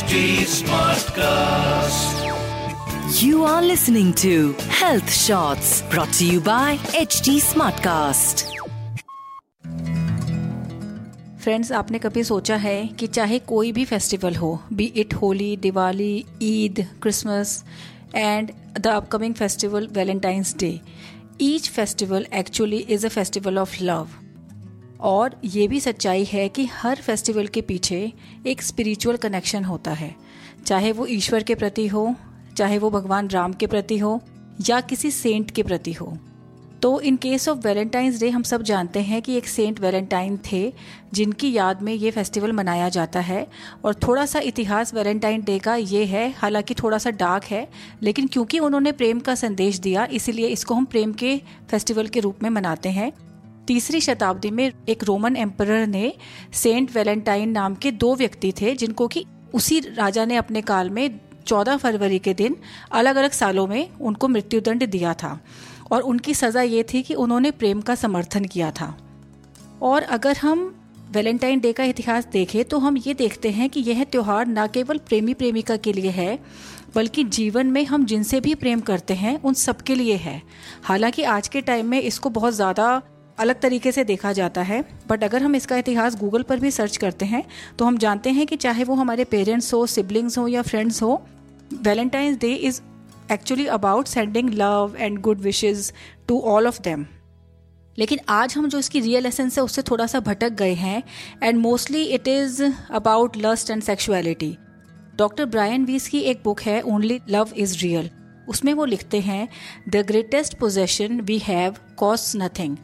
[0.00, 0.18] HD
[0.50, 2.20] Smartcast.
[3.22, 6.68] You are listening to Health Shots brought to you by
[7.00, 8.44] HT Smartcast.
[11.42, 16.12] Friends आपने कभी सोचा है कि चाहे कोई भी फेस्टिवल हो be it Holi Diwali
[16.42, 17.62] Eid Christmas
[18.14, 20.72] and the upcoming festival Valentine's day
[21.42, 24.08] each festival actually is a festival of love
[25.02, 28.12] और ये भी सच्चाई है कि हर फेस्टिवल के पीछे
[28.46, 30.16] एक स्पिरिचुअल कनेक्शन होता है।
[30.66, 32.14] चाहे वो ईश्वर के प्रति हो,
[32.56, 34.20] चाहे वो भगवान राम के प्रति हो,
[34.68, 36.18] या किसी सेंट के प्रति हो।
[36.82, 40.72] तो in case of Valentine's day हम सब जानते हैं कि एक सेंट वैलेंटाइन थे,
[41.12, 43.46] जिनकी याद में ये फेस्टिवल मनाया जाता है।
[43.84, 47.68] और थोड़ा सा इतिहास वैलेंटाइन डे का ये है, हालाँकि थोड़ा सा डार्क है,
[48.02, 52.42] लेकिन क्योंकि उन्होंने प्रेम का संदेश दिया, इसीलिए इसको हम प्रेम के फेस्टिवल के रूप
[52.42, 53.12] में मनाते हैं।
[53.66, 56.12] तीसरी शताब्दी में एक रोमन एम्पर ने
[56.52, 59.24] सेंट वैलेंटाइन नाम के दो व्यक्ति थे, जिनको कि
[59.54, 62.56] उसी राजा ने अपने काल में 14 फरवरी के दिन
[62.92, 65.38] अलग अलग सालों में उनको मृत्युदंड दिया था।
[65.92, 68.96] और उनकी सज़ा ये थी कि उन्होंने प्रेम का समर्थन किया था।
[69.82, 70.74] और अगर हम
[71.10, 74.98] वैलेंटाइन डे का इतिहास देखें तो हम ये देखते हैं कि यह त्यौहार न केवल
[74.98, 76.38] प्रेमी प्रेमिका के लिए है,
[76.94, 80.40] बल्कि जीवन में हम जिनसे भी प्रेम करते हैं, उन सबके लिए है।
[80.84, 83.02] हालाँकि आज के टाइम में इसको बहुत ज़्यादा
[83.40, 86.96] अलग तरीके से देखा जाता है बट अगर हम इसका इतिहास गूगल पर भी सर्च
[86.96, 87.42] करते हैं
[87.78, 91.22] तो हम जानते हैं कि चाहे वो हमारे पेरेंट्स हो सिबलिंग्स हो या फ्रेंड्स हो
[91.82, 92.80] Valentine's day is
[93.32, 95.92] actually about sending love and good wishes
[96.28, 97.06] to all of them
[97.98, 101.02] लेकिन आज हम जो इसकी रियल एसेंस है, उससे थोड़ा सा भटक गए हैं
[101.42, 104.56] and mostly it is about lust and sexuality
[105.16, 108.10] doctor Brian Weiss की एक बुक है ओनली लव इज़ रियल
[108.48, 109.48] उसमें वो लिखते हैं
[109.88, 112.76] the greatest possession we have cost nothing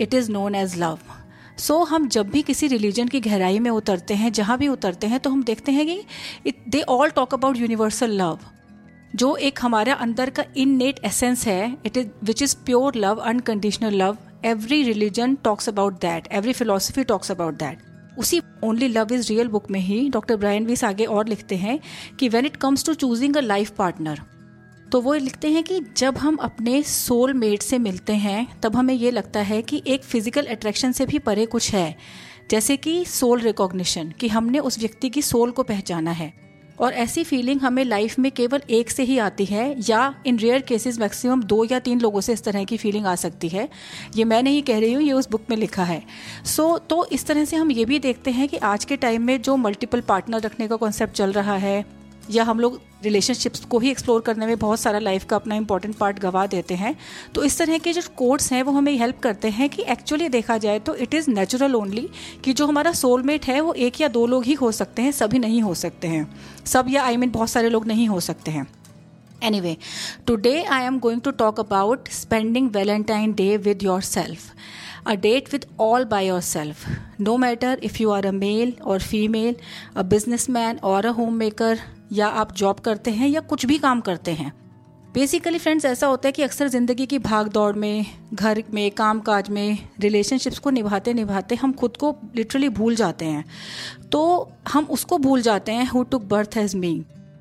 [0.00, 0.98] it is known as love
[1.58, 5.20] so हम जब भी किसी रिलीजन की गहराई में उतरते हैं, जहाँ भी उतरते हैं
[5.20, 8.38] तो हम देखते हैं कि they all talk about universal love
[9.16, 13.16] जो एक हमारे अंदर का इन नेट एसेंस है it is which is pure love
[13.16, 19.12] unconditional love every religion talks about that every philosophy talks about that उसी only love
[19.12, 21.78] is real book में ही doctor Brian वीस आगे और लिखते हैं
[22.18, 24.20] कि when it comes to choosing a life partner
[24.92, 28.94] तो वो लिखते हैं कि जब हम अपने सोल मेट से मिलते हैं तब हमें
[28.94, 31.96] ये लगता है कि एक फ़िज़िकल अट्रैक्शन से भी परे कुछ है।
[32.50, 36.32] जैसे कि सोल रिकॉग्निशन कि हमने उस व्यक्ति की सोल को पहचाना है।
[36.80, 40.60] और ऐसी फीलिंग हमें लाइफ में केवल एक से ही आती है या इन रेयर
[40.60, 43.68] केसेस मैक्सिमम दो या तीन लोगों से इस तरह की फीलिंग आ सकती है।
[44.16, 46.02] ये मैं नहीं कह रही हूँ ये उस बुक में लिखा है।
[46.46, 49.22] सो so, तो इस तरह से हम ये भी देखते हैं कि आज के टाइम
[49.22, 51.84] में जो मल्टीपल पार्टनर रखने का कॉन्सेप्ट चल रहा है
[52.30, 55.96] या हम लोग रिलेशनशिप्स को ही एक्सप्लोर करने में बहुत सारा लाइफ का अपना इंपॉर्टेंट
[55.96, 56.94] पार्ट गवा देते हैं
[57.34, 60.58] तो इस तरह के जो कोड्स हैं वो हमें हेल्प करते हैं कि एक्चुअली देखा
[60.58, 62.08] जाए तो इट इज़ नेचुरल ओनली
[62.44, 65.38] कि जो हमारा सोलमेट है वो एक या दो लोग ही हो सकते हैं सभी
[65.38, 66.28] नहीं हो सकते हैं
[66.66, 68.66] सब या आई I मीन mean, बहुत सारे लोग नहीं हो सकते हैं
[69.42, 69.78] any Anyway,
[70.26, 74.52] today I am going to talk about spending Valentine Day with yourself.
[75.06, 76.84] A date with all by yourself.
[77.18, 79.54] No matter if you are a male or female,
[79.94, 81.78] a businessman or a homemaker,
[82.12, 84.52] या आप job करते हैं या कुछ भी काम करते हैं।
[85.14, 89.20] बेसिकली फ्रेंड्स ऐसा होता है कि अक्सर ज़िंदगी की भाग दौड़ में, घर में काम
[89.20, 93.44] काज में रिलेशनशिप्स को निभाते निभाते हम खुद को लिटरली भूल जाते हैं।
[94.12, 96.92] तो हम उसको भूल जाते हैं who took birth has me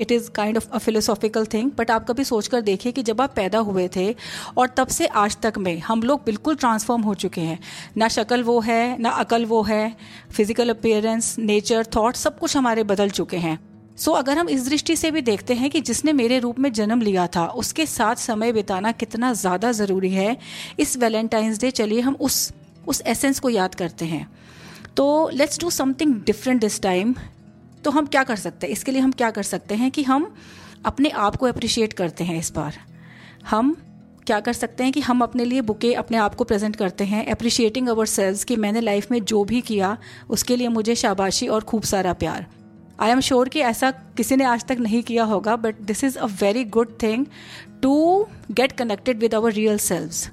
[0.00, 3.20] it is kind of a philosophical thing but आप कभी सोच कर देखिए कि जब
[3.20, 4.14] आप पैदा हुए थे
[4.58, 7.58] और तब से आज तक में हम लोग बिल्कुल ट्रांसफॉर्म हो चुके हैं।
[7.96, 9.96] ना शक्ल वो है, ना अकल वो है
[10.32, 13.58] फ़िज़िकल अपेयरेंस नेचर थाट सब कुछ हमारे बदल चुके हैं।
[14.02, 16.72] सो so, अगर हम इस दृष्टि से भी देखते हैं कि जिसने मेरे रूप में
[16.72, 20.36] जन्म लिया था उसके साथ समय बिताना कितना ज़्यादा ज़रूरी है
[20.80, 22.52] इस वैलेंटाइंस डे चलिए हम उस
[22.88, 24.26] उस एसेंस को याद करते हैं।
[24.96, 27.14] तो let's do something different this time
[27.84, 28.72] तो हम क्या कर सकते हैं?
[28.72, 30.34] इसके लिए हम क्या कर सकते हैं कि हम
[30.84, 32.78] अपने आप को अप्रिशिएट करते हैं इस बार।
[33.46, 33.76] हम
[34.26, 37.24] क्या कर सकते हैं कि हम अपने लिए बुके अपने आप को प्रेजेंट करते हैं
[37.26, 39.96] अप्रिशिएटिंग अवर सेल्स कि मैंने लाइफ में जो भी किया
[40.30, 42.46] उसके लिए मुझे शाबाशी और खूब सारा प्यार।
[43.00, 46.18] आई एम श्योर कि ऐसा किसी ने आज तक नहीं किया होगा but this is
[46.18, 47.26] a very good thing
[47.82, 50.28] to get connected with our real selves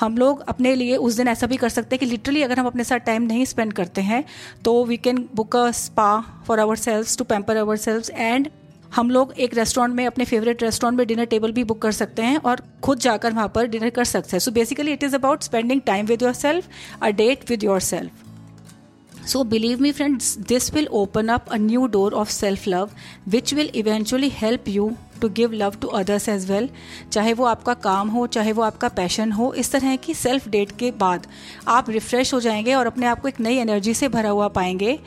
[0.00, 2.66] हम लोग अपने लिए उस दिन ऐसा भी कर सकते हैं कि लिटरली अगर हम
[2.66, 4.24] अपने साथ टाइम नहीं स्पेंड करते हैं
[4.64, 6.08] तो we can book a spa
[6.46, 8.48] for ourselves to pamper ourselves and
[8.96, 12.22] हम लोग एक रेस्टोरेंट में, अपने फेवरेट रेस्टोरेंट में डिनर टेबल भी बुक कर सकते
[12.22, 14.38] हैं और खुद जाकर वहाँ पर डिनर कर सकते हैं.
[14.38, 16.68] So basically it is about spending time with yourself
[17.02, 18.12] a date with yourself
[19.26, 22.90] So, believe me, friends, this will open up a new door of self love,
[23.34, 24.90] which will eventually help you
[25.20, 26.68] to give love to others as well
[27.12, 30.72] चाहे वो आपका काम हो चाहे वो आपका passion हो इस तरह की सेल्फ डेट
[30.78, 31.26] के बाद
[31.68, 34.98] आप रिफ्रेश हो जाएँगे और अपने आप को एक नई एनर्जी से भरा हुआ पाएँगे।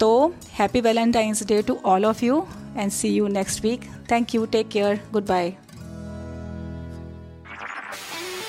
[0.00, 2.46] तो happy Valentine's day to all of you
[2.76, 5.56] and see you next week thank you take care goodbye